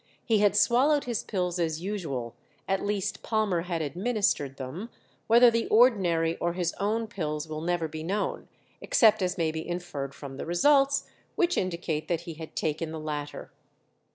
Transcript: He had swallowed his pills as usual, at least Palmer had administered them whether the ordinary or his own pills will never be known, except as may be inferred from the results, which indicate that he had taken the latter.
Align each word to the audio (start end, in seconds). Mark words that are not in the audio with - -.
He 0.25 0.39
had 0.39 0.55
swallowed 0.55 1.03
his 1.03 1.21
pills 1.21 1.59
as 1.59 1.79
usual, 1.79 2.33
at 2.67 2.83
least 2.83 3.21
Palmer 3.21 3.61
had 3.61 3.83
administered 3.83 4.57
them 4.57 4.89
whether 5.27 5.51
the 5.51 5.67
ordinary 5.67 6.37
or 6.37 6.53
his 6.53 6.73
own 6.79 7.05
pills 7.05 7.47
will 7.47 7.61
never 7.61 7.87
be 7.87 8.01
known, 8.01 8.47
except 8.81 9.21
as 9.21 9.37
may 9.37 9.51
be 9.51 9.61
inferred 9.67 10.15
from 10.15 10.37
the 10.37 10.45
results, 10.47 11.07
which 11.35 11.55
indicate 11.55 12.07
that 12.07 12.21
he 12.21 12.33
had 12.33 12.55
taken 12.55 12.89
the 12.91 12.99
latter. 12.99 13.51